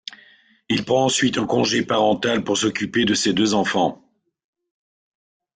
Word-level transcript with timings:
Il 0.67 0.83
prend 0.83 1.05
ensuite 1.05 1.37
un 1.37 1.45
congé 1.45 1.85
parental 1.85 2.43
pour 2.43 2.57
s’occuper 2.57 3.05
de 3.05 3.13
ses 3.13 3.33
deux 3.33 3.53
enfants. 3.53 4.03